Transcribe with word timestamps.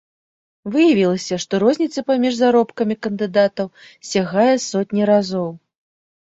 Выявілася, 0.75 1.35
што 1.43 1.53
розніца 1.63 2.03
паміж 2.07 2.33
заробкамі 2.39 2.95
кандыдатаў 3.07 3.67
сягае 4.11 4.49
сотні 4.71 5.03
разоў. 5.13 5.47